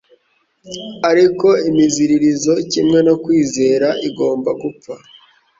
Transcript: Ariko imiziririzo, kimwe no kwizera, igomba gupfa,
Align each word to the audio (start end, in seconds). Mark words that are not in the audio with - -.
Ariko 1.09 1.47
imiziririzo, 1.69 2.53
kimwe 2.71 2.99
no 3.07 3.13
kwizera, 3.23 3.87
igomba 4.07 4.49
gupfa, 4.61 4.93